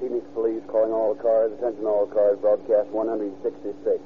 [0.00, 1.52] Phoenix Police calling all cars.
[1.58, 2.38] Attention all cars.
[2.38, 3.98] Broadcast 166.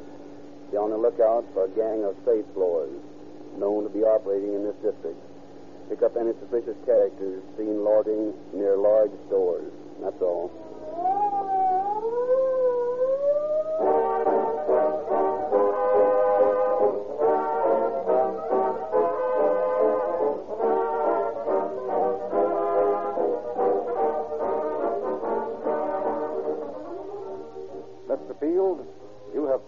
[0.71, 2.97] Be on the lookout for a gang of safe blowers
[3.59, 5.21] known to be operating in this district.
[5.89, 9.71] Pick up any suspicious characters seen loitering near large stores.
[10.01, 11.42] That's all.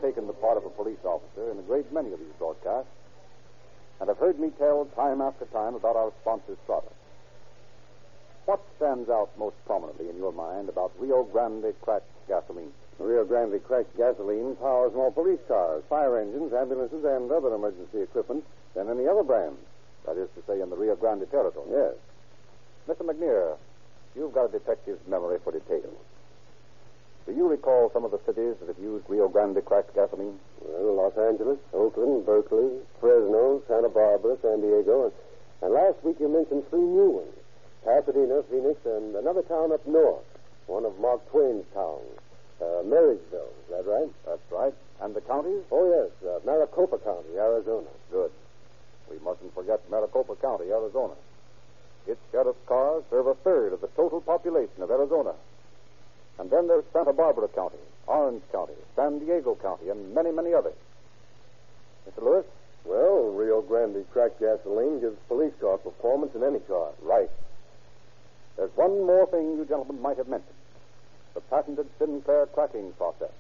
[0.05, 2.93] Taken the part of a police officer in a great many of these broadcasts,
[4.01, 6.93] and have heard me tell time after time about our sponsor's product.
[8.45, 12.73] What stands out most prominently in your mind about Rio Grande cracked gasoline?
[12.99, 18.45] Rio Grande cracked gasoline powers more police cars, fire engines, ambulances, and other emergency equipment
[18.75, 19.57] than any other brand.
[20.05, 21.71] That is to say, in the Rio Grande territory.
[21.73, 21.95] Yes.
[22.87, 23.09] Mr.
[23.09, 23.57] McNear,
[24.15, 25.97] you've got a detective's memory for details.
[27.27, 30.39] Do you recall some of the cities that have used Rio Grande cracked gasoline?
[30.61, 32.69] Well, Los Angeles, Oakland, Berkeley,
[33.01, 35.13] Fresno, Santa Barbara, San Diego, and,
[35.63, 37.33] and last week you mentioned three new ones
[37.83, 40.25] Pasadena, Phoenix, and another town up north,
[40.67, 42.13] one of Mark Twain's towns,
[42.61, 43.53] uh, Marysville.
[43.65, 44.09] Is that right?
[44.27, 44.75] That's right.
[45.01, 45.65] And the counties?
[45.73, 47.89] Oh, yes, uh, Maricopa County, Arizona.
[48.13, 48.33] Good.
[49.11, 51.15] We mustn't forget Maricopa County, Arizona.
[52.07, 55.33] Its sheriff's cars serve a third of the total population of Arizona.
[56.39, 60.75] And then there's Santa Barbara County, Orange County, San Diego County, and many, many others.
[62.09, 62.25] Mr.
[62.25, 62.47] Lewis?
[62.85, 66.91] Well, Rio Grande cracked gasoline gives police car performance in any car.
[67.03, 67.31] Right.
[68.57, 70.55] There's one more thing you gentlemen might have mentioned
[71.35, 73.33] the patented Sinclair cracking process.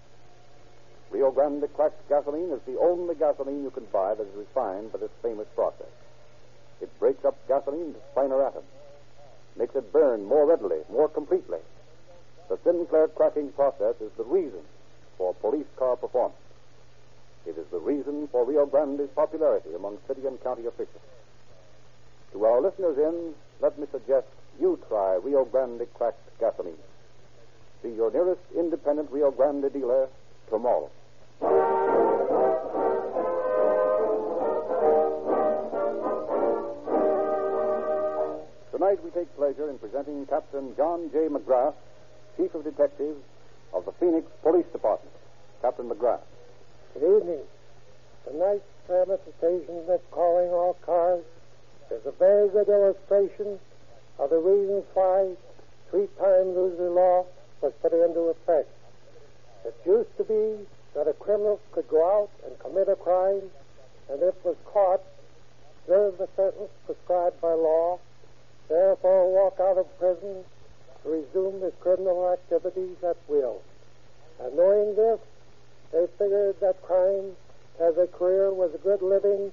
[1.10, 4.98] Rio Grande cracked gasoline is the only gasoline you can buy that is refined by
[4.98, 5.86] this famous process.
[6.80, 8.66] It breaks up gasoline into finer atoms,
[9.56, 11.60] makes it burn more readily, more completely.
[12.48, 14.60] The Sinclair cracking process is the reason
[15.16, 16.38] for police car performance.
[17.46, 21.02] It is the reason for Rio Grande's popularity among city and county officials.
[22.32, 24.26] To our listeners in, let me suggest
[24.60, 26.78] you try Rio Grande cracked gasoline.
[27.82, 30.08] See your nearest independent Rio Grande dealer
[30.50, 30.90] tomorrow.
[38.72, 41.28] Tonight we take pleasure in presenting Captain John J.
[41.28, 41.74] McGrath,
[42.36, 43.22] Chief of Detectives
[43.72, 45.14] of the Phoenix Police Department.
[45.62, 46.26] Captain McGrath.
[46.92, 47.40] Good evening.
[48.26, 51.22] Tonight's dramatization of calling all cars
[51.92, 53.60] is a very good illustration
[54.18, 55.30] of the reasons why
[55.90, 57.24] three-time loser law
[57.60, 58.68] was put into effect.
[59.64, 63.42] It used to be that a criminal could go out and commit a crime,
[64.10, 65.02] and if was caught,
[65.86, 68.00] serve the sentence prescribed by law,
[68.68, 70.44] therefore walk out of prison
[71.04, 73.60] resume his criminal activities at will.
[74.40, 75.20] And knowing this,
[75.92, 77.32] they figured that crime
[77.80, 79.52] as a career was a good living,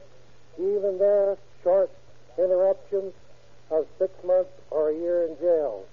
[0.58, 1.92] even their short
[2.38, 3.14] interruptions
[3.70, 5.86] of six months or a year in jail.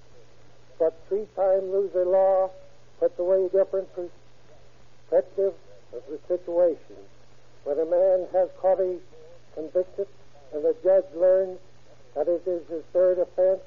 [0.77, 2.51] But three-time loser law
[2.99, 5.53] puts away different perspective
[5.93, 6.97] of the situation.
[7.63, 8.97] When a man has caught a
[9.55, 10.07] convicted
[10.53, 11.59] and the judge learns
[12.15, 13.61] that it is his third offense,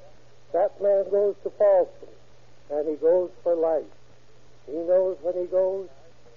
[0.53, 2.09] that man goes to Folsom,
[2.71, 3.83] and he goes for life.
[4.67, 5.89] He knows when he goes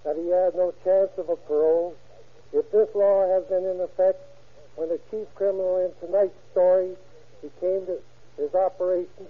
[0.04, 1.94] that he has no chance of a parole.
[2.52, 4.18] If this law has been in effect
[4.76, 6.96] when the chief criminal in tonight's story
[7.42, 7.98] became to
[8.36, 9.26] his operation,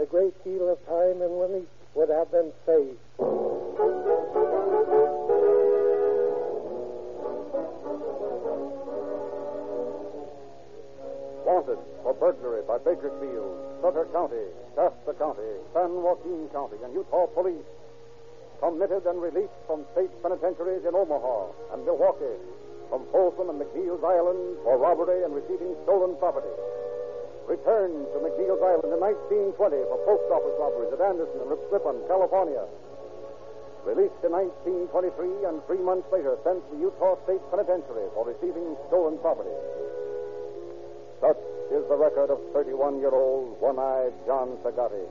[0.00, 1.64] a great deal of time and money
[1.94, 2.98] would have been saved.
[11.46, 17.66] Wanted for burglary by Bakersfield, Sutter County, Shasta County, San Joaquin County, and Utah Police.
[18.60, 22.40] Committed and released from state penitentiaries in Omaha and Milwaukee,
[22.88, 26.50] from Folsom and McNeil's Island for robbery and receiving stolen property.
[27.46, 29.00] Returned to McNeil's Island in
[29.54, 32.64] 1920 for post office robberies at Anderson and Ripon, California.
[33.84, 39.14] Released in 1923 and three months later sent to Utah State Penitentiary for receiving stolen
[39.22, 39.54] property.
[41.22, 41.38] Such
[41.70, 45.06] is the record of 31 year old one eyed John Sagatti.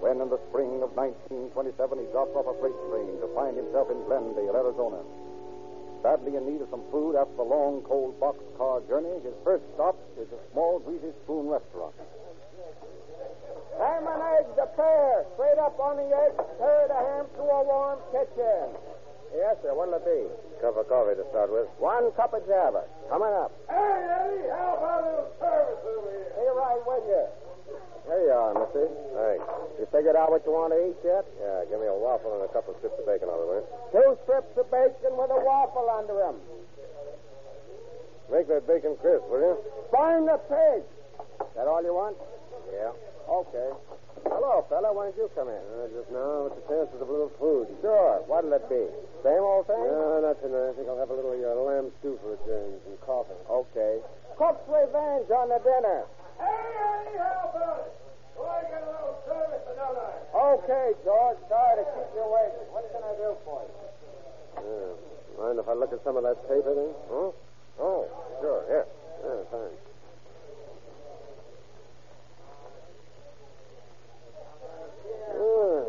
[0.00, 3.90] when in the spring of 1927 he drops off a freight train to find himself
[3.90, 5.00] in Glendale, Arizona.
[6.02, 9.98] Badly in need of some food after the long, cold boxcar journey, his first stop
[10.14, 11.94] is a small, greasy spoon restaurant.
[13.78, 15.26] Ham and eggs, a pair.
[15.34, 16.38] Straight up on the edge.
[16.54, 18.74] Stir the ham to a warm kitchen.
[19.34, 19.74] Yes, sir.
[19.74, 20.22] What'll it be?
[20.58, 21.70] Cup of coffee to start with.
[21.78, 22.82] One cup of java.
[23.06, 23.54] Coming up.
[23.70, 26.34] Hey, Eddie, how about a little service over here?
[26.34, 27.24] Be right with you.
[28.10, 28.90] Here you are, mister.
[29.14, 29.46] Thanks.
[29.78, 31.22] You figured out what you want to eat yet?
[31.38, 33.64] Yeah, give me a waffle and a couple of strips of bacon out of it.
[33.94, 36.36] Two strips of bacon with a waffle under them.
[38.32, 39.54] Make that bacon crisp, will you?
[39.94, 40.82] Burn the pig.
[41.54, 42.18] That all you want?
[42.74, 42.92] Yeah.
[43.30, 43.70] Okay.
[44.26, 44.90] Hello, fella.
[44.90, 45.62] Why don't you come in?
[45.62, 47.70] Uh, just now, with the chances of a little food.
[47.78, 48.24] Sure.
[48.26, 48.82] What'll it be?
[49.22, 49.78] Same old thing?
[49.78, 50.70] No, not tonight.
[50.70, 53.38] I think I'll have a little uh, lamb stew for a change and coffee.
[53.46, 54.02] Okay.
[54.34, 56.06] Cook's revenge on the dinner.
[56.38, 57.94] Hey, Eddie, how about it?
[58.38, 61.38] I get a little service or don't Okay, George.
[61.50, 62.66] Sorry to keep you waiting.
[62.70, 63.74] What can I do for you?
[64.62, 65.42] Yeah.
[65.42, 66.94] Mind if I look at some of that paper then?
[67.10, 67.30] Huh?
[67.82, 68.06] Oh,
[68.40, 68.62] sure.
[68.66, 68.86] Here.
[69.22, 69.87] Yeah, thanks.
[75.38, 75.80] Yeah,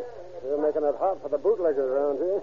[0.45, 2.41] they're making it hot for the bootleggers around here.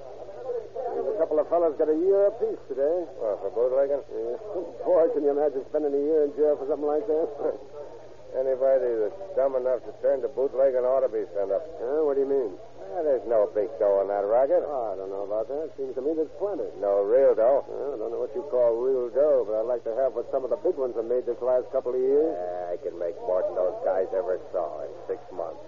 [0.96, 3.06] There's a couple of fellas got a year apiece today.
[3.20, 4.02] Well, for bootlegging?
[4.10, 4.36] Yeah.
[4.84, 7.28] Boy, can you imagine spending a year in jail for something like that?
[8.42, 11.64] Anybody that's dumb enough to turn to bootlegging ought to be sent up.
[11.80, 12.04] Huh?
[12.04, 12.52] What do you mean?
[12.96, 14.64] Well, there's no big dough on that racket.
[14.64, 15.68] Oh, I don't know about that.
[15.76, 16.64] Seems to me there's plenty.
[16.80, 17.60] No real dough.
[17.68, 20.24] Well, I don't know what you call real dough, but I'd like to have what
[20.32, 22.32] some of the big ones have made this last couple of years.
[22.72, 25.60] I can make more than those guys ever saw in six months.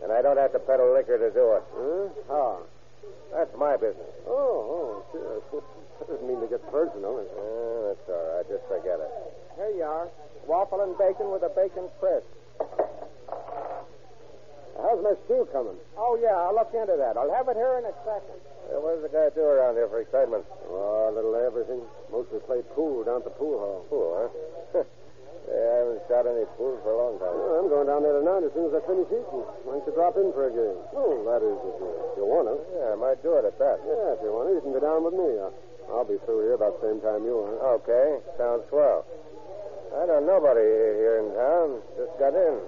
[0.00, 1.64] And I don't have to peddle liquor to do it.
[1.68, 2.04] Huh?
[2.32, 2.64] How?
[3.36, 4.16] That's my business.
[4.24, 5.44] Oh, oh, sure.
[5.44, 7.20] I didn't mean to get personal.
[7.28, 8.46] Uh, that's all right.
[8.48, 9.12] Just forget it.
[9.60, 10.08] Here you are.
[10.48, 12.24] Waffle and bacon with a bacon crisp.
[14.80, 15.78] How's my stew coming?
[15.96, 16.34] Oh, yeah.
[16.34, 17.14] I'll look into that.
[17.16, 18.38] I'll have it here in a second.
[18.66, 20.42] Hey, what does the guy do around here for excitement?
[20.66, 21.82] Oh, a little everything.
[22.10, 23.80] Mostly play pool down at the pool hall.
[23.86, 24.82] Pool, huh?
[25.52, 27.34] yeah, I haven't shot any pool for a long time.
[27.38, 29.44] Well, I'm going down there tonight as soon as I finish eating.
[29.62, 30.78] Why don't you drop in for a game?
[30.96, 32.56] Oh, that is, if you, if you want to.
[32.74, 33.78] Yeah, I might do it at that.
[33.84, 35.28] Yeah, if you want to, you can go down with me.
[35.38, 35.54] I'll,
[35.92, 37.78] I'll be through here about the same time you are.
[37.78, 39.06] Okay, sounds swell.
[39.94, 40.66] I don't know nobody
[40.98, 41.78] here in town.
[41.94, 42.58] Just got in.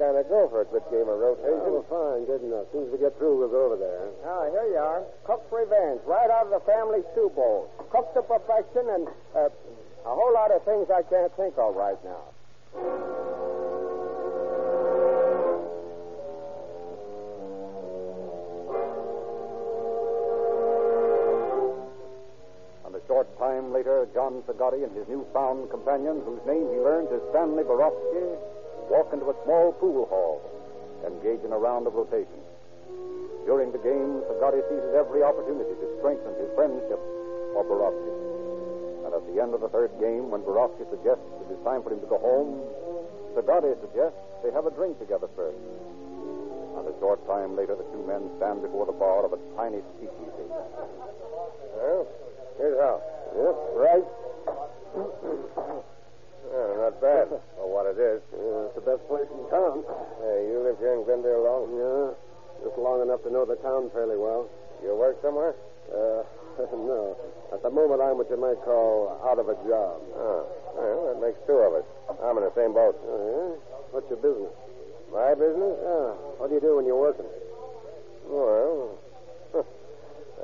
[0.00, 1.76] I kind of go for a good game of rotation.
[1.76, 2.64] Oh, fine, good enough.
[2.64, 4.08] As soon as we get through, we'll go over there.
[4.24, 5.04] Ah, here you are.
[5.28, 7.68] Cook's Revenge, right out of the family stew bowl.
[7.92, 9.52] Cooked to perfection and uh,
[10.08, 12.24] a whole lot of things I can't think of right now.
[22.88, 27.12] And a short time later, John Sagatti and his newfound companion, whose name he learns
[27.12, 28.24] is Stanley Borowski,
[28.90, 30.42] walk into a small pool hall,
[31.06, 32.42] engage in a round of rotation.
[33.46, 36.98] During the game, Sagatti seizes every opportunity to strengthen his friendship
[37.54, 38.12] for Borowski.
[39.06, 41.94] And at the end of the third game, when Borowski suggests it is time for
[41.94, 42.60] him to go home,
[43.38, 45.56] Sagatti suggests they have a drink together first.
[46.76, 49.80] And a short time later, the two men stand before the bar of a tiny
[49.96, 50.46] speakeasy.
[51.78, 52.06] Well,
[52.58, 52.98] here's how.
[53.38, 54.06] Yep, right.
[56.50, 57.26] yeah, not bad
[57.56, 58.20] for what it is.
[58.34, 59.86] Yeah, it's the best place in town.
[60.20, 61.64] Hey, you live here in Glendale long?
[61.72, 62.06] Yeah,
[62.66, 64.50] just long enough to know the town fairly well.
[64.82, 65.54] You work somewhere?
[65.90, 66.22] Uh,
[66.74, 67.16] no.
[67.52, 69.98] At the moment, I'm what you might call out of a job.
[70.14, 70.42] Oh,
[70.74, 71.86] well, that makes two of us.
[72.22, 72.94] I'm in the same boat.
[73.06, 73.50] Oh, yeah?
[73.90, 74.54] What's your business?
[75.10, 75.74] My business?
[75.82, 76.14] Yeah.
[76.38, 77.26] What do you do when you're working?
[78.30, 78.98] Well,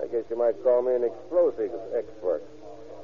[0.03, 2.43] I guess you might call me an explosives expert.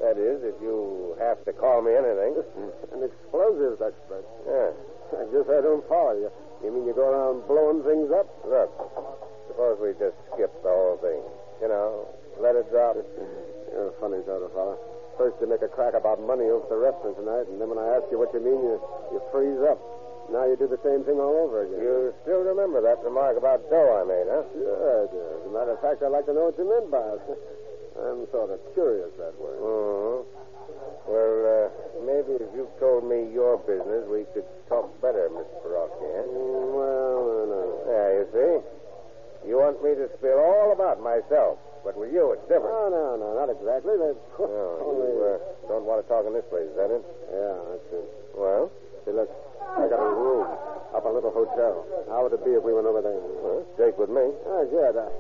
[0.01, 2.39] That is, if you have to call me anything.
[2.97, 4.25] an explosives expert?
[4.49, 4.73] Yeah.
[5.13, 6.31] I guess I don't follow you.
[6.65, 8.27] You mean you go around blowing things up?
[8.49, 8.71] Look,
[9.49, 11.21] suppose we just skip the whole thing.
[11.61, 12.09] You know,
[12.41, 12.97] let it drop.
[13.73, 14.79] You're a funny sort of fellow.
[15.21, 18.01] First you make a crack about money over the restaurant tonight, and then when I
[18.01, 18.81] ask you what you mean, you,
[19.13, 19.77] you freeze up.
[20.33, 21.83] Now you do the same thing all over again.
[21.83, 24.49] You still remember that remark about dough I made, huh?
[24.57, 25.21] Sure I do.
[25.21, 27.21] As a matter of fact, I'd like to know what you meant by it.
[27.99, 29.57] I'm sort of curious that way.
[29.57, 30.25] Mm-hmm.
[31.03, 31.67] Well, uh,
[32.07, 35.59] maybe if you told me your business, we could talk better, Mr.
[35.67, 36.25] Borowski, eh?
[36.31, 37.63] Mm, well, no.
[37.91, 38.53] Yeah, you see?
[39.51, 42.71] You want me to spill all about myself, but with you, it's different.
[42.71, 43.99] No, no, no, not exactly.
[43.99, 47.03] That's no, you uh, don't want to talk in this place, is that it?
[47.35, 48.07] Yeah, that's it.
[48.39, 48.71] Well?
[49.03, 49.27] See, look,
[49.59, 50.47] I got a room
[50.95, 51.83] up a little hotel.
[52.07, 53.19] How would it be if we went over there?
[53.19, 54.23] Well, Jake with me.
[54.47, 54.95] Oh, good.
[54.95, 55.11] I,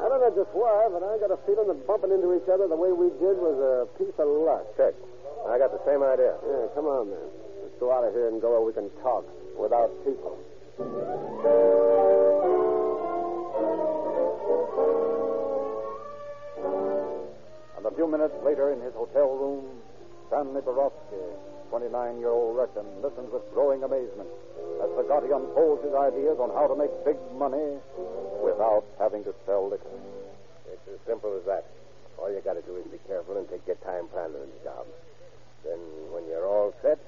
[0.00, 2.66] I don't know just why, but I got a feeling that bumping into each other
[2.66, 4.64] the way we did was a piece of luck.
[4.76, 4.96] Check.
[5.44, 6.40] I got the same idea.
[6.40, 7.28] Yeah, come on, then.
[7.62, 9.28] Let's go out of here and go where we can talk
[9.60, 10.40] without people.
[17.76, 19.68] And a few minutes later, in his hotel room,
[20.28, 21.20] Stanley Borowski,
[21.70, 24.28] 29 year old Russian, listens with growing amazement
[24.82, 27.78] as Zagati unfolds his ideas on how to make big money
[28.42, 29.86] without having to sell liquor.
[30.66, 31.64] It's as simple as that.
[32.18, 34.84] All you got to do is be careful and take your time planning the job.
[35.64, 35.80] Then,
[36.12, 36.98] when you're all set,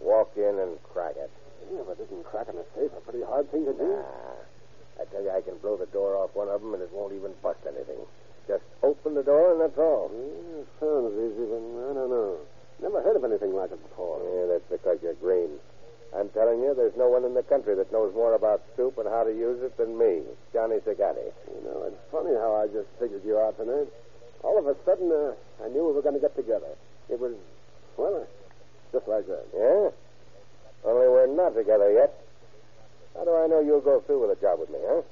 [0.00, 1.30] walk in and crack it.
[1.70, 3.90] Yeah, but isn't cracking a safe a pretty hard thing to do?
[3.90, 5.02] Nah.
[5.02, 7.14] I tell you, I can blow the door off one of them and it won't
[7.14, 7.98] even bust anything.
[8.46, 10.10] Just open the door and that's all.
[10.14, 12.38] Yeah, sounds easy, but I don't know.
[12.82, 14.20] Never heard of anything like it before.
[14.22, 15.58] Yeah, that's because you're green.
[16.14, 19.08] I'm telling you, there's no one in the country that knows more about soup and
[19.08, 21.34] how to use it than me, Johnny Sagatti.
[21.50, 23.90] You know, it's funny how I just figured you out tonight.
[24.42, 26.70] All of a sudden, uh, I knew we were going to get together.
[27.10, 27.34] It was,
[27.96, 28.26] well, uh,
[28.92, 29.46] just like that.
[29.50, 29.90] Yeah?
[30.86, 32.14] Only we're not together yet.
[33.16, 35.02] How do I know you'll go through with a job with me, huh?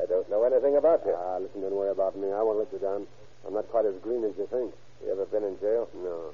[0.00, 1.14] I don't know anything about you.
[1.14, 2.32] Ah, listen, don't worry about me.
[2.32, 3.06] I won't let you down.
[3.46, 4.74] I'm not quite as green as you think.
[5.04, 5.88] You ever been in jail?
[5.94, 6.32] No.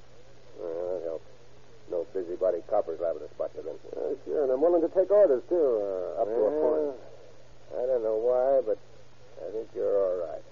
[0.58, 1.28] Well, that helps.
[1.90, 3.78] No busybody coppers liable to spot you then.
[3.94, 6.98] Uh, sure, and I'm willing to take orders, too, uh, up to a point.
[7.78, 8.78] I don't know why, but
[9.38, 10.42] I think you're all right.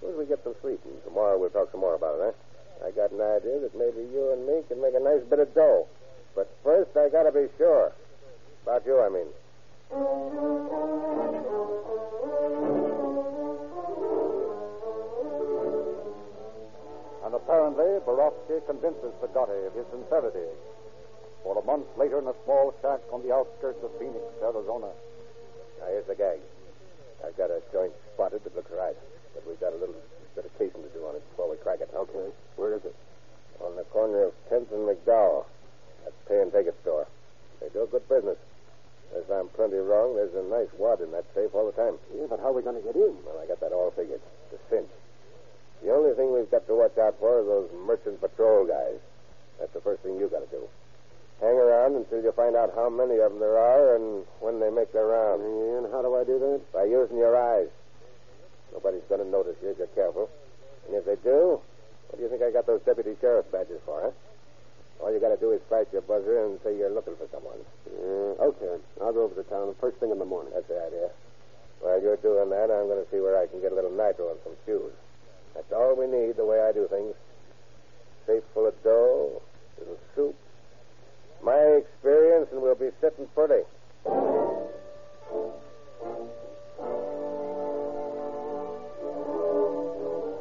[0.00, 2.86] Suppose we get some sleep, and tomorrow we'll talk some more about it, huh?
[2.86, 5.54] I got an idea that maybe you and me can make a nice bit of
[5.54, 5.86] dough.
[6.34, 7.92] But first, I gotta be sure.
[8.64, 9.28] About you, I mean.
[17.44, 20.48] Apparently, Borowski convinces Zagati of his sincerity.
[21.44, 24.88] For a month later, in a small shack on the outskirts of Phoenix, Arizona,
[25.80, 26.40] Now, here's the gag.
[27.20, 28.96] I've got a joint spotted that looks right,
[29.34, 29.96] but we've got a little
[30.34, 31.90] bit of casing to do on it before we crack it.
[31.92, 32.32] Okay.
[32.56, 32.96] Where is it?
[33.60, 35.44] On the corner of 10th and McDowell.
[36.04, 37.06] That's pay and take it store.
[37.60, 38.36] They do a good business.
[39.12, 42.00] Unless I'm plenty wrong, there's a nice wad in that safe all the time.
[42.16, 43.16] Yeah, but how are we going to get in?
[43.24, 44.20] Well, I got that all figured.
[44.52, 44.90] It's a cinch.
[45.84, 48.96] The only thing we've got to watch out for are those merchant patrol guys.
[49.60, 50.64] That's the first thing you got to do.
[51.44, 54.70] Hang around until you find out how many of them there are and when they
[54.72, 55.44] make their rounds.
[55.44, 56.72] And how do I do that?
[56.72, 57.68] By using your eyes.
[58.72, 60.30] Nobody's going to notice you if you're careful.
[60.88, 61.60] And if they do,
[62.08, 64.12] what do you think I got those deputy sheriff badges for, huh?
[65.04, 67.60] All you got to do is flash your buzzer and say you're looking for someone.
[67.92, 68.80] Yeah, okay.
[69.04, 70.52] I'll go over to town the first thing in the morning.
[70.56, 71.12] That's the idea.
[71.84, 74.32] While you're doing that, I'm going to see where I can get a little nitro
[74.32, 74.96] and some fuse.
[75.54, 77.14] That's all we need, the way I do things.
[78.26, 79.42] Safe full of dough,
[79.78, 80.34] little soup.
[81.42, 83.62] My experience, and we'll be sitting pretty.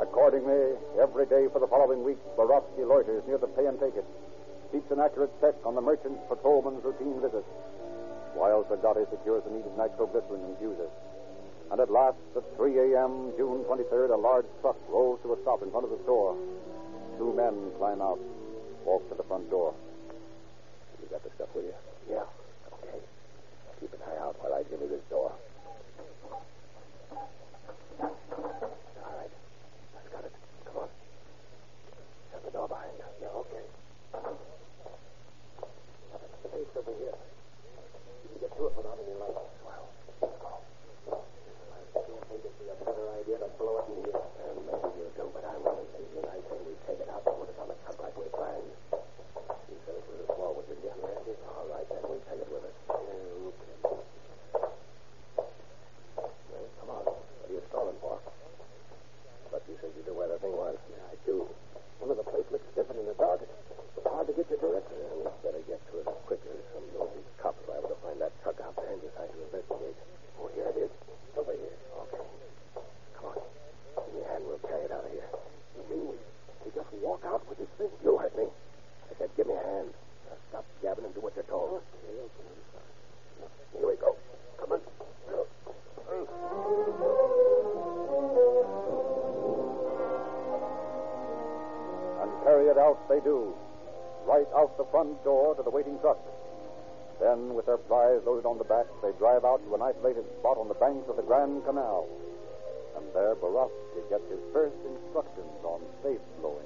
[0.01, 4.05] Accordingly, every day for the following week, Borowski loiters near the pay and take it,
[4.71, 7.47] keeps an accurate check on the merchant patrolman's routine visits,
[8.33, 10.89] while Zagati secures the needed nitroglycerin and fuses.
[11.73, 15.63] And at last, at 3 a.m., June 23rd, a large truck rolls to a stop
[15.63, 16.37] in front of the store.
[17.17, 18.19] Two men climb out,
[18.85, 19.73] walk to the front door.
[21.01, 21.73] You got the stuff with you?
[22.13, 22.29] Yeah.
[22.77, 23.01] Okay.
[23.81, 25.33] Keep an eye out while I give you this door.
[95.03, 96.15] Front door to the waiting truck.
[97.19, 100.55] Then, with their prize loaded on the back, they drive out to an isolated spot
[100.55, 102.07] on the banks of the Grand Canal.
[102.95, 106.63] And there, Borowski gets his first instructions on safe blowing.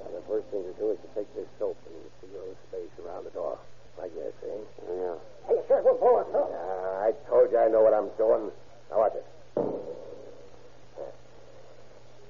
[0.00, 1.92] Now, the first thing to do is to take this soap and
[2.24, 3.60] seal the space around the door.
[4.00, 4.40] Like they're eh?
[4.40, 4.64] saying.
[4.88, 5.16] Yeah.
[5.44, 6.48] Hey, sure, we'll blow it, huh?
[7.04, 8.48] I told you I know what I'm doing.
[8.88, 9.28] Now, watch it.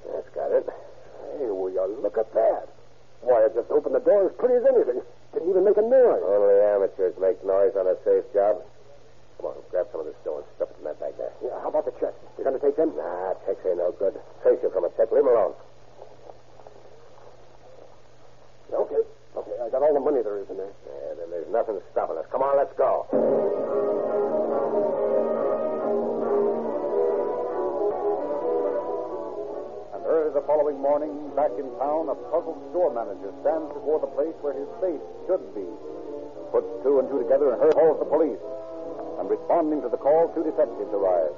[0.02, 0.66] That's got it.
[0.66, 2.74] Hey, will you look at that?
[3.22, 5.00] Why, it just opened the door as pretty as anything.
[5.34, 6.22] Doesn't even make a noise.
[6.22, 8.62] Only amateurs make noise on a safe job.
[9.42, 11.34] Come on, grab some of this dough and stuff it in that bag there.
[11.42, 12.14] Yeah, how about the checks?
[12.38, 12.94] You going to take them?
[12.94, 14.14] Nah, checks ain't no good.
[14.46, 15.10] Trace you from a check.
[15.10, 15.58] Leave him alone.
[18.70, 19.02] Okay.
[19.34, 20.70] Okay, I got all the money there is in there.
[20.86, 22.26] Yeah, then there's nothing stopping us.
[22.30, 24.13] Come on, let's go.
[30.24, 34.08] And early the following morning, back in town, a puzzled store manager stands before the
[34.16, 35.68] place where his safe should be.
[36.48, 38.40] Puts two and two together and calls the police.
[39.20, 41.36] And responding to the call, two detectives arrive.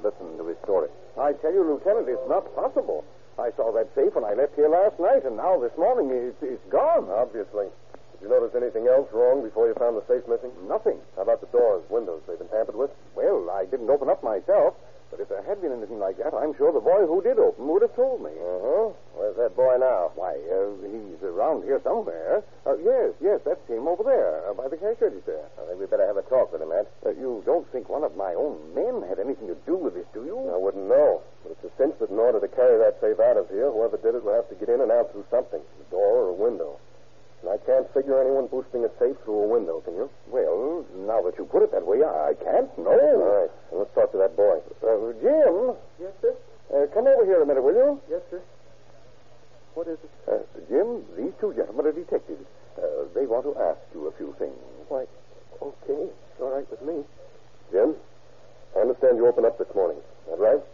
[0.00, 0.88] Listen to his story.
[1.20, 3.04] I tell you, Lieutenant, it's not possible.
[3.36, 6.40] I saw that safe when I left here last night, and now this morning it's,
[6.40, 7.12] it's gone.
[7.12, 7.68] Obviously.
[8.16, 10.56] Did you notice anything else wrong before you found the safe missing?
[10.64, 10.96] Nothing.
[11.20, 12.24] How about the doors, windows?
[12.24, 12.88] They've been tampered with?
[13.12, 14.72] Well, I didn't open up myself,
[15.14, 17.70] but if there had been anything like that, I'm sure the boy who did open
[17.70, 18.34] would have told me.
[18.34, 18.90] Uh-huh.
[19.14, 20.10] Where's that boy now?
[20.18, 22.42] Why, uh, he's around here somewhere.
[22.66, 25.38] Uh, yes, yes, that's him over there uh, by the cash register.
[25.54, 26.90] I think we better have a talk with him, Ed.
[27.06, 30.10] Uh, you don't think one of my own men had anything to do with this,
[30.10, 30.50] do you?
[30.50, 31.22] I wouldn't know.
[31.46, 33.94] But it's a cinch that in order to carry that safe out of here, whoever
[34.02, 36.38] did it will have to get in and out through something, a door or a
[36.42, 36.82] window.
[37.44, 40.08] And I can't figure anyone boosting a safe through a window, can you?
[40.32, 42.72] Well, now that you put it that way, I can't.
[42.80, 42.88] No.
[42.88, 43.52] All right.
[43.68, 44.64] Well, let's talk to that boy.
[44.80, 45.76] Uh, Jim.
[46.00, 46.32] Yes, sir.
[46.72, 48.00] Uh, come over here a minute, will you?
[48.08, 48.40] Yes, sir.
[49.76, 50.12] What is it?
[50.24, 50.40] Uh,
[50.72, 52.48] Jim, these two gentlemen are detectives.
[52.80, 54.56] Uh, they want to ask you a few things.
[54.88, 55.04] Why,
[55.60, 56.08] okay.
[56.08, 57.04] It's all right with me.
[57.70, 57.92] Jim,
[58.72, 59.98] I understand you opened up this morning.
[60.00, 60.64] Is that right?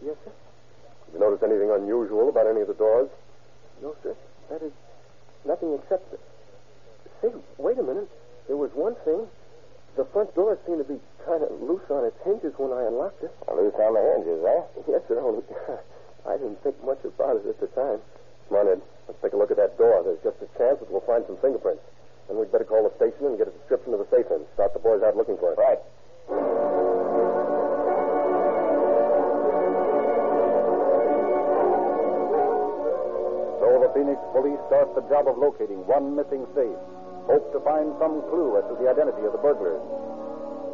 [0.00, 0.32] Yes, sir.
[1.12, 3.10] Did you notice anything unusual about any of the doors?
[3.82, 4.16] No, sir.
[4.48, 4.72] That is
[5.46, 6.10] nothing except.
[6.10, 6.18] The...
[7.22, 8.08] Say, wait a minute.
[8.48, 9.26] There was one thing.
[9.96, 13.22] The front door seemed to be kind of loose on its hinges when I unlocked
[13.22, 13.32] it.
[13.48, 14.62] Loose on the hinges, eh?
[14.90, 15.20] Yes, sir.
[15.20, 15.46] Only
[16.28, 18.02] I didn't think much about it at the time.
[18.48, 18.82] Come on.
[19.06, 20.02] Let's take a look at that door.
[20.02, 21.82] There's just a chance that we'll find some fingerprints.
[22.28, 24.72] Then we'd better call the station and get a description of the safe and start
[24.72, 25.58] the boys out looking for it.
[25.60, 26.83] Right.
[34.32, 36.78] Police start the job of locating one missing safe.
[37.26, 39.80] Hope to find some clue as to the identity of the burglars.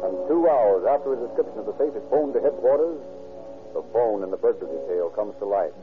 [0.03, 2.99] And two hours after a description of the safe is phoned to headquarters,
[3.73, 5.73] the phone in the burglary detail comes to life.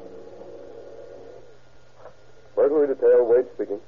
[2.54, 3.80] Burglary detail, Wade speaking.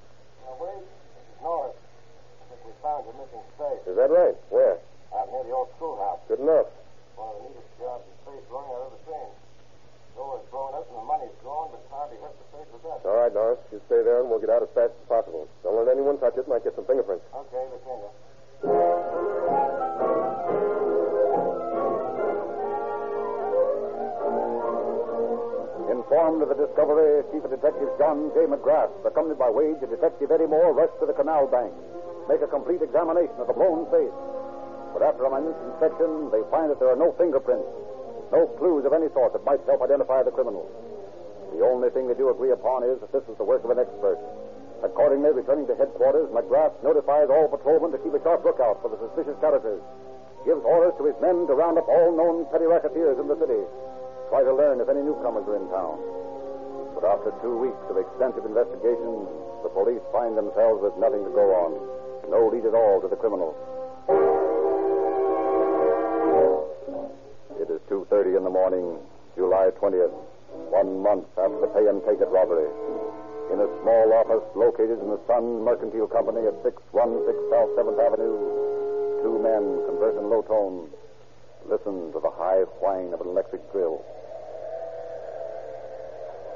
[0.46, 1.76] Now, Wade, this is Norris.
[1.76, 4.36] I think we found your missing safe Is that right?
[4.48, 4.78] Where?
[5.10, 6.22] out near the old schoolhouse.
[6.28, 6.70] Good enough.
[7.18, 9.39] One of the neatest jobs of safe running I've ever seen.
[10.20, 12.84] The is blown up and the money's gone, but it's hardly hurt the safe with
[12.84, 13.00] that.
[13.08, 13.56] All right, Norris.
[13.72, 15.48] You stay there and we'll get out as fast as possible.
[15.64, 16.44] Don't let anyone touch it.
[16.44, 17.24] Might get some fingerprints.
[17.32, 18.12] Okay, Virginia.
[25.88, 28.44] Informed of the discovery, Chief of Detectives John J.
[28.44, 31.72] McGrath, accompanied by Wade and Detective Eddie Moore, rush to the canal bank,
[32.28, 34.12] make a complete examination of the blown safe.
[34.92, 37.64] But after a minute inspection, they find that there are no fingerprints,
[38.32, 40.66] no clues of any sort that might help identify the criminal.
[41.52, 43.78] The only thing they do agree upon is that this is the work of an
[43.78, 44.18] expert.
[44.82, 48.96] Accordingly, returning to headquarters, McGrath notifies all patrolmen to keep a sharp lookout for the
[48.96, 49.82] suspicious characters,
[50.46, 53.60] gives orders to his men to round up all known petty racketeers in the city,
[54.30, 56.00] try to learn if any newcomers are in town.
[56.96, 59.26] But after two weeks of extensive investigation,
[59.60, 61.76] the police find themselves with nothing to go on,
[62.30, 63.52] no lead at all to the criminal.
[68.80, 69.02] Morning,
[69.36, 70.12] July 20th,
[70.72, 72.68] one month after the pay and take it robbery.
[73.52, 76.72] In a small office located in the Sun Mercantile Company at 616
[77.50, 78.36] South 7th Avenue,
[79.22, 80.88] two men converse in low tones.
[81.68, 84.00] Listen to the high whine of an electric drill.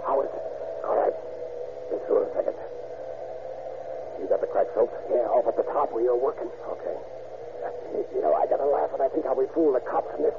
[0.06, 0.44] How is it?
[0.86, 1.16] All right.
[1.90, 2.56] Been through a second.
[4.20, 4.96] You got the crack soaked?
[5.10, 6.48] Yeah, off at the top where you're working.
[6.48, 6.96] Okay.
[8.14, 10.36] You know, I gotta laugh when I think how we fool the cops in this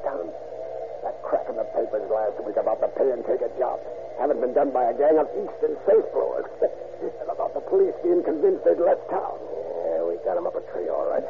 [1.45, 1.53] town.
[1.53, 3.79] In the papers last week about the pay and take a job
[4.19, 6.45] haven't been done by a gang of Eastern safe blowers.
[6.61, 9.37] and about the police being convinced they'd left town.
[9.85, 11.23] Yeah, we got 'em up a tree, all right.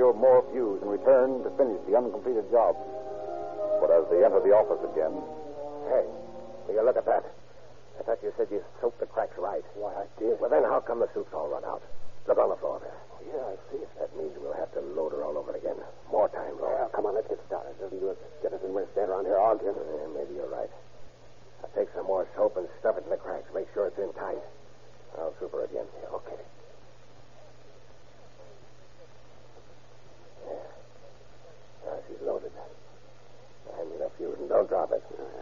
[0.00, 2.72] There secure more fuse and return to finish the uncompleted job.
[3.84, 5.12] But as they enter the office again,
[5.92, 6.08] Hey,
[6.64, 7.20] will you look at that?
[7.20, 9.60] I thought you said you soaked the cracks right.
[9.76, 10.40] Why, I did.
[10.40, 11.84] Well, then how come the soup's all run out?
[12.24, 12.96] Look on the floor there.
[13.12, 13.84] Oh, yeah, I see.
[13.84, 15.76] If that means we'll have to load her all over again.
[16.08, 16.80] More time, Lord.
[16.80, 17.76] Well, come on, let's get started.
[17.76, 18.16] Doesn't do it.
[18.40, 19.76] Get us in where stand around here arguing.
[19.76, 20.72] Yeah, maybe you're right.
[21.60, 23.52] I'll take some more soap and stuff it in the cracks.
[23.52, 24.40] Make sure it's in tight.
[25.20, 25.84] I'll soup her again.
[26.00, 26.40] Yeah, okay.
[30.46, 30.64] Yeah.
[31.84, 32.52] Now she's loaded.
[33.76, 35.39] Hand me the fuse and don't drop it.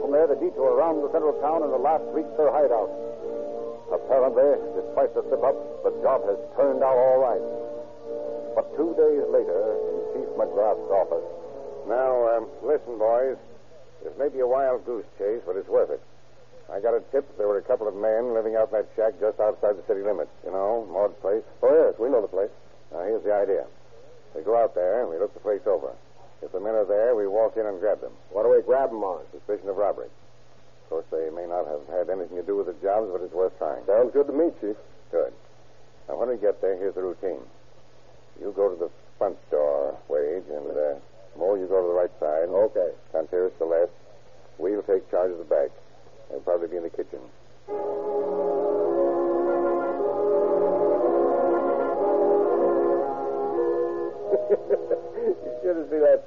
[0.00, 2.90] From there the detour around the center of town and at last reach their hideout.
[3.90, 7.42] Apparently, despite the slip up, the job has turned out all right.
[8.54, 11.26] But two days later, in Chief McGrath's office,
[11.86, 13.36] Now, um, listen, boys.
[14.02, 16.02] This may be a wild goose chase, but it's worth it.
[16.70, 19.14] I got a tip there were a couple of men living out in that shack
[19.20, 20.30] just outside the city limits.
[20.44, 21.42] You know, Maud's place.
[21.62, 22.50] Oh, yes, we know the place.
[22.92, 23.66] Now, here's the idea.
[24.34, 25.94] We go out there and we look the place over.
[26.46, 28.14] If the men are there, we walk in and grab them.
[28.30, 29.26] What do we grab them on?
[29.34, 30.06] Suspicion of robbery.
[30.06, 33.34] Of course, they may not have had anything to do with the jobs, but it's
[33.34, 33.82] worth trying.
[33.84, 34.78] Sounds good to me, Chief.
[35.10, 35.34] Good.
[36.08, 37.42] Now, when we get there, here's the routine.
[38.38, 41.02] You go to the front door, Wade, and uh,
[41.36, 42.46] Mo, you go to the right side.
[42.46, 42.94] Okay.
[43.10, 43.90] Conteras the left.
[44.58, 45.70] We'll take charge of the back.
[46.30, 47.18] They'll probably be in the kitchen.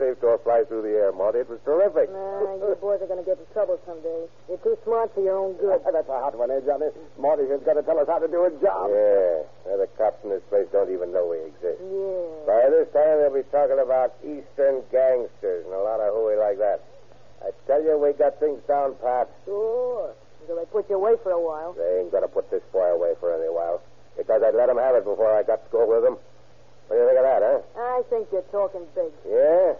[0.09, 1.39] Safe door fly through the air, Marty.
[1.45, 2.09] It was terrific.
[2.09, 4.25] Nah, you boys are going to get in trouble someday.
[4.49, 5.81] You're too smart for your own good.
[5.85, 6.89] That's a hot one, eh, Johnny?
[7.21, 8.89] Marty here's got to tell us how to do a job.
[8.89, 9.45] Yeah.
[9.69, 11.77] Well, the cops in this place don't even know we exist.
[11.77, 12.49] Yeah.
[12.49, 16.57] By this time, they'll be talking about Eastern gangsters and a lot of hooey like
[16.57, 16.81] that.
[17.45, 19.29] I tell you, we got things down pat.
[19.45, 20.11] Sure.
[20.41, 21.77] Until they put you away for a while.
[21.77, 23.81] They ain't going to put this boy away for any while.
[24.17, 26.17] Because I'd let him have it before I got to go with him.
[26.89, 27.59] What do you think of that, huh?
[27.77, 29.13] I think you're talking big.
[29.21, 29.77] Yeah?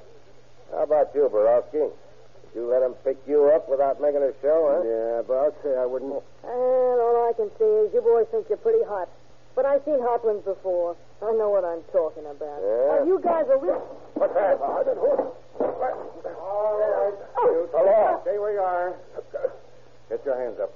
[0.71, 1.79] How about you, Borowski?
[1.79, 4.81] Did you let him pick you up without making a show, huh?
[4.85, 6.13] Yeah, but I'll say I wouldn't.
[6.13, 9.09] And all I can say is you boys think you're pretty hot.
[9.55, 10.95] But I've seen hot ones before.
[11.21, 12.59] I know what I'm talking about.
[12.63, 13.01] Yeah?
[13.01, 13.81] Now, you guys are real.
[14.15, 14.61] What's that?
[14.61, 15.97] I didn't hold All right.
[17.37, 17.67] Oh.
[17.73, 18.21] Hello.
[18.23, 18.95] Stay where you are.
[20.09, 20.71] Get your hands up.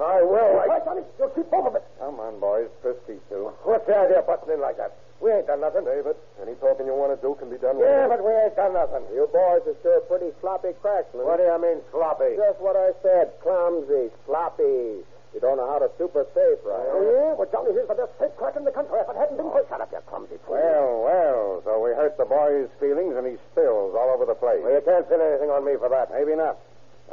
[0.00, 0.60] I will.
[0.60, 0.80] I...
[0.84, 1.84] Johnny, you'll keep both of it.
[1.98, 2.68] Come on, boys.
[2.82, 3.52] First these two.
[3.62, 4.96] What's the idea of busting in like that?
[5.22, 5.86] We ain't done nothing.
[5.86, 8.74] David, any talking you want to do can be done Yeah, but we ain't done
[8.74, 9.06] nothing.
[9.14, 11.24] You boys are sure pretty sloppy cracksmen.
[11.24, 12.36] What do you mean, sloppy?
[12.36, 13.32] Just what I said.
[13.40, 15.06] Clumsy, sloppy.
[15.32, 16.90] You don't know how to super safe, right?
[16.94, 17.34] Oh, yeah?
[17.34, 19.00] Well, Johnny, here's the best safe crack in the country.
[19.02, 19.64] If it hadn't been for...
[19.64, 19.66] Oh.
[19.66, 20.54] Shut up, you clumsy fool.
[20.54, 24.62] Well, well, so we hurt the boy's feelings and he spills all over the place.
[24.62, 26.14] Well, you can't pin anything on me for that.
[26.14, 26.58] Maybe not.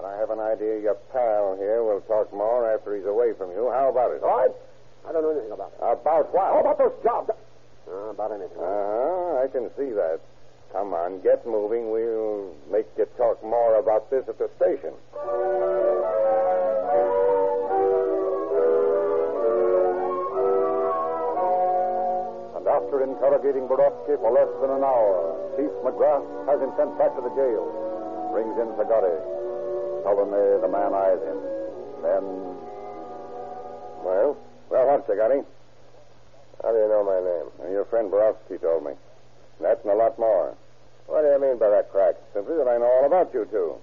[0.01, 3.51] But I have an idea your pal here will talk more after he's away from
[3.51, 3.69] you.
[3.69, 4.23] How about it?
[4.23, 4.49] All right.
[5.07, 5.77] I don't know anything about it.
[5.77, 6.49] About what?
[6.49, 7.29] How about those jobs?
[7.85, 8.57] Uh, about anything.
[8.57, 10.17] Uh-huh, I can see that.
[10.73, 11.91] Come on, get moving.
[11.91, 14.97] We'll make you talk more about this at the station.
[22.57, 27.13] and after interrogating Borowski for less than an hour, Chief McGrath has him sent back
[27.13, 27.69] to the jail.
[28.33, 29.40] Brings in Zagatti.
[30.03, 31.39] Sullenly, the man eyes him.
[32.01, 32.23] Then,
[34.03, 34.37] Well,
[34.69, 35.45] well, what, Zagatti?
[36.63, 37.73] How do you know my name?
[37.73, 38.93] Your friend Borowski told me.
[39.61, 40.55] That and a lot more.
[41.07, 42.15] What do you mean by that crack?
[42.33, 43.75] Simply that I know all about you two.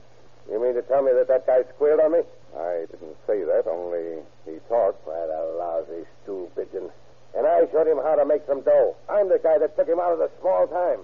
[0.51, 2.23] You mean to tell me that that guy squealed on me?
[2.57, 5.07] I didn't say that, only he talked.
[5.07, 6.91] Why, the lousy stool pigeon.
[7.37, 8.97] And I showed him how to make some dough.
[9.09, 11.01] I'm the guy that took him out of the small time.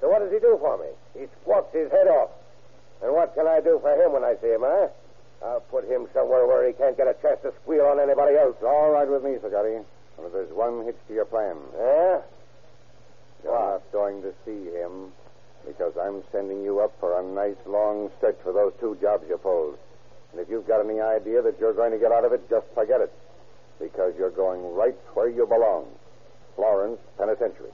[0.00, 0.90] So what does he do for me?
[1.18, 2.30] He squawks his head off.
[3.02, 4.88] And what can I do for him when I see him, huh?
[5.44, 8.56] I'll put him somewhere where he can't get a chance to squeal on anybody else.
[8.64, 9.84] All right with me, Zagatti.
[10.16, 11.56] But there's one hitch to your plan.
[11.76, 12.20] Yeah?
[13.42, 13.82] You're what?
[13.84, 15.12] not going to see him
[15.66, 19.36] because I'm sending you up for a nice long stretch for those two jobs you
[19.36, 19.76] pulled.
[20.32, 22.66] And if you've got any idea that you're going to get out of it, just
[22.74, 23.12] forget it.
[23.80, 25.86] Because you're going right where you belong
[26.56, 27.72] Florence Penitentiary.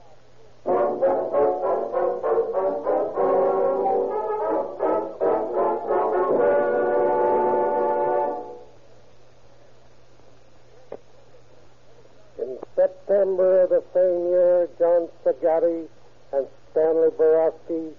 [13.11, 15.89] September of the same year, John Sagatti
[16.33, 17.91] and Stanley Borowski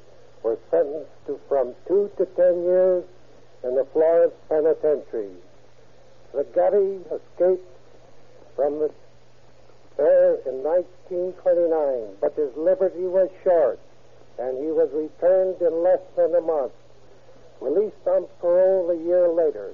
[0.42, 3.04] were sentenced to from two to ten years
[3.66, 5.36] in the Florence Penitentiary.
[6.34, 7.68] Sagatti escaped
[8.56, 8.90] from the
[9.98, 13.82] there in 1929, but his liberty was short,
[14.40, 16.72] and he was returned in less than a month.
[17.60, 19.72] Released on parole a year later,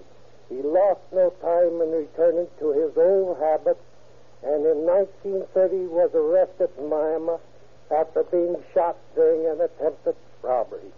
[0.50, 3.87] he lost no time in returning to his old habits
[4.44, 7.40] and in 1930 was arrested in Miami
[7.90, 10.92] after being shot during an attempted robbery.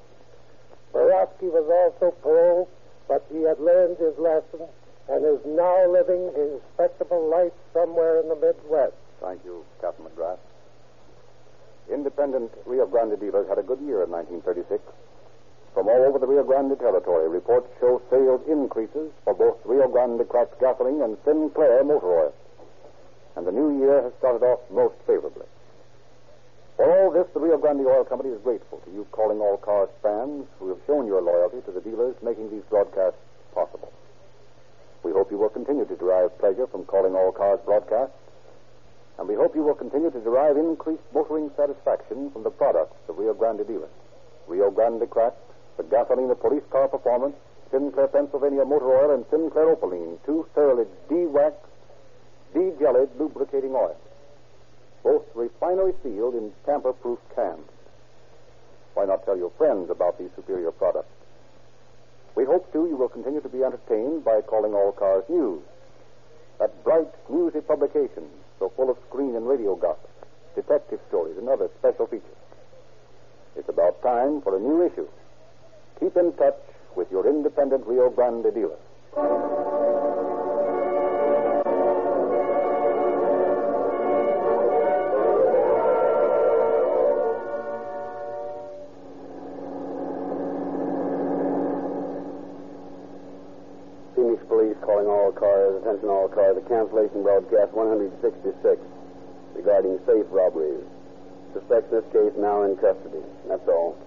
[0.92, 2.68] Borowski was also paroled,
[3.08, 4.68] but he had learned his lesson
[5.08, 8.94] and is now living a respectable life somewhere in the Midwest.
[9.22, 10.38] Thank you, Captain McGrath.
[11.92, 14.82] Independent Rio Grande dealers had a good year in 1936.
[15.74, 20.28] From all over the Rio Grande territory, reports show sales increases for both Rio Grande
[20.28, 22.34] cracked gasoline and Sinclair motor oil.
[23.36, 25.46] And the new year has started off most favorably.
[26.76, 29.90] For all this, the Rio Grande Oil Company is grateful to you calling all cars
[30.02, 33.20] fans who have shown your loyalty to the dealers making these broadcasts
[33.54, 33.92] possible.
[35.04, 38.16] We hope you will continue to derive pleasure from calling all cars broadcasts,
[39.18, 43.18] and we hope you will continue to derive increased motoring satisfaction from the products of
[43.18, 43.92] Rio Grande dealers.
[44.48, 45.40] Rio Grande Cracked,
[45.78, 47.36] the gasoline of police car performance,
[47.72, 51.60] Sinclair Pennsylvania motor oil, and Sinclair Opaline, two thoroughly de-waxed,
[52.54, 53.96] de-jellied lubricating oil,
[55.04, 57.70] Both refinery sealed in tamper-proof cans.
[58.94, 61.14] Why not tell your friends about these superior products?
[62.36, 65.62] We hope, too, you will continue to be entertained by calling all cars news.
[66.60, 70.10] That bright, newsy publication, so full of screen and radio gossip,
[70.56, 72.24] detective stories, and other special features.
[73.56, 75.08] It's about time for a new issue.
[76.00, 76.60] Keep in touch
[76.96, 79.79] with your independent Rio Grande dealer.
[96.10, 98.82] All cars, a cancellation broadcast 166
[99.56, 100.84] regarding safe robberies.
[101.54, 103.22] Suspects this case now in custody.
[103.48, 103.98] That's all.